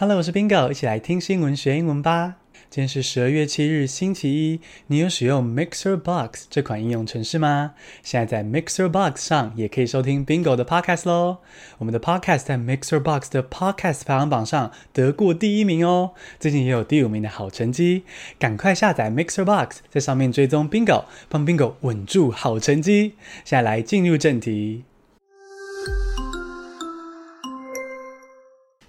[0.00, 2.36] Hello，我是 Bingo，一起来听新闻学英文吧。
[2.70, 4.60] 今天是十二月七日，星期一。
[4.86, 7.74] 你有使用 Mixer Box 这款应用程式吗？
[8.04, 11.38] 现在在 Mixer Box 上也可以收听 Bingo 的 Podcast 喽。
[11.78, 18.04] 我们的 Podcast 在 Mixer Box 的 Podcast 排行榜上得过第一名哦，最近也有第五名的好成绩。
[18.38, 23.14] 赶快下载 Mixer Box，在上面追踪 Bingo，帮 Bingo 稳住好成绩。
[23.44, 24.84] 现在来进入正题。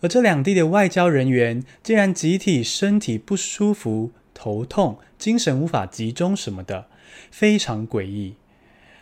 [0.02, 4.10] 而这两地的外交人员竟然集体身体不舒服。
[4.34, 6.86] 头痛、精神无法集中什么的，
[7.30, 8.34] 非常诡异。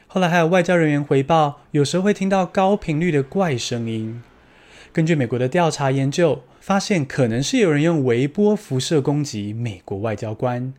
[0.07, 4.23] 后来还有外交人员回报，有时候会听到高频率的怪声音。
[4.93, 10.75] 根据美国的调查研究，发现可能是有人用微波辐射攻击美国外交官。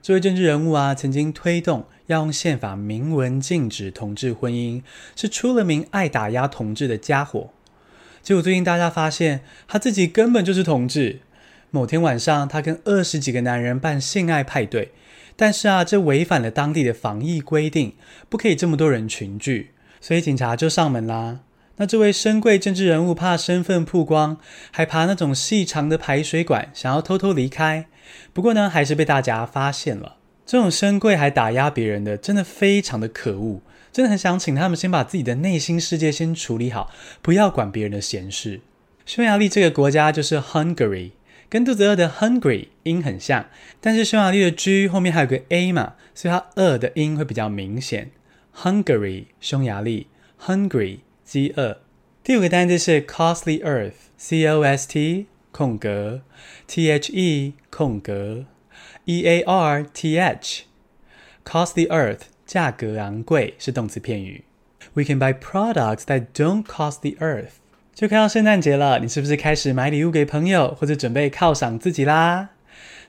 [0.03, 4.81] 这位政治人物啊，曾经推动要用宪法明文禁止同志婚姻，
[5.15, 7.51] 是出了名爱打压同志的家伙。
[8.21, 11.21] 结果最近大家发现，他自己根本就是同志。
[11.71, 14.91] 某天晚上，他跟二十几个男人办性爱派对，
[15.37, 17.93] 但是啊，这违反了当地的防疫规定，
[18.27, 19.71] 不可以这么多人群聚，
[20.01, 21.39] 所以警察就上门啦。
[21.77, 24.37] 那这位深贵政治人物怕身份曝光，
[24.71, 27.87] 还爬那种细长的排水管，想要偷偷离开。
[28.31, 30.17] 不过呢，还是被大家发现了。
[30.45, 33.61] 这种深贵还打压别人的，真的非常的可恶。
[33.91, 36.91] 真的很想请他们先把自己的内心世界先处理好，
[37.21, 38.61] 不要管别人的闲事。
[39.05, 41.11] 匈牙利这个国家就是 Hungary，
[41.49, 43.47] 跟肚子饿的 hungry 音很像，
[43.79, 48.11] 但是匈牙利的 G 后面还有个 A 嘛，所以它饿的音会比较明显。
[48.55, 50.07] Hungary，匈牙利
[50.45, 50.99] ，Hungry。
[51.23, 51.79] 饥饿。
[52.23, 56.21] 第五个单词是 costly earth，c o s t 空格
[56.65, 58.45] t h e 空格
[59.05, 64.43] e a r t h，costly earth 价格昂贵是动词片语。
[64.93, 67.53] We can buy products that don't cost the earth。
[67.93, 72.49] 就快要圣诞节了，你是不是开始买礼物给朋友，或者准备犒赏自己啦？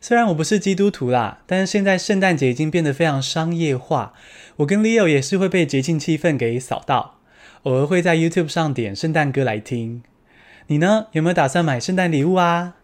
[0.01, 4.13] 虽然我不是基督徒啦，但是现在圣诞节已经变得非常商业化。
[4.57, 7.19] 我跟 Leo 也是会被节庆气氛给扫到，
[7.65, 10.03] 偶尔会在 YouTube 上点圣诞歌来听。
[10.67, 11.07] 你呢？
[11.13, 12.75] 有没有打算买圣诞礼物啊？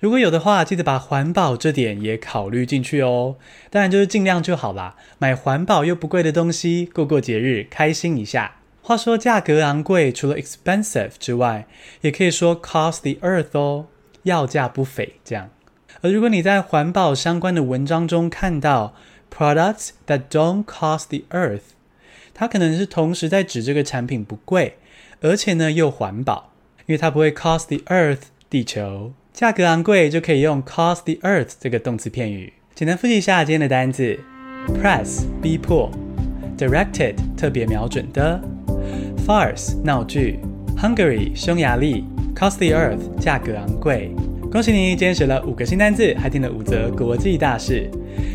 [0.00, 3.36] 如果有的话，记得把环保这点也考虑进去哦。
[3.70, 8.56] 当然就是尽量就好啦，买环保又不贵的东西，过过节日，开心一下。
[8.82, 11.68] 话说价格昂贵，除了 expensive 之外，
[12.00, 13.86] 也可以说 cost the earth 哦，
[14.24, 15.50] 要价不菲这样。
[16.02, 18.94] 而如果你在环保相关的文章中看到
[19.32, 21.73] products that don't cost the earth，
[22.34, 24.74] 它可能是同时在指这个产品不贵，
[25.20, 26.50] 而且呢又环保，
[26.86, 32.52] 因为它不会 cost the earth 地球，价格昂贵就可以用 cost the earth 这个动词片语。
[32.74, 34.18] 简单复习一下今天的单字
[34.66, 35.88] ：press 逼迫
[36.58, 38.40] ，directed 特别瞄准的
[39.24, 40.40] ，farce 闹剧
[40.76, 42.04] ，Hungary 匈牙利
[42.34, 44.10] ，cost the earth 价格昂贵。
[44.54, 47.90] 恭喜你，今天学了五个新单字，还听了五则国际大事。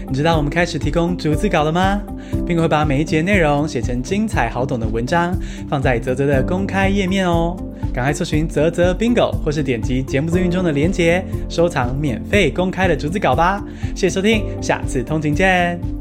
[0.05, 2.01] 你知道我们开始提供逐字稿了吗？
[2.45, 5.33] 并会把每一节内容写成精彩好懂的文章，
[5.69, 7.55] 放在泽泽的公开页面哦。
[7.93, 13.63] 赶快搜寻泽泽 Bingo，或是点击节目资讯中的链接，收藏免费公开的逐字稿吧。
[13.95, 15.98] 谢谢收听，下次通勤见。